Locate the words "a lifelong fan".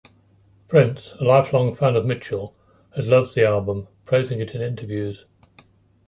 1.19-1.95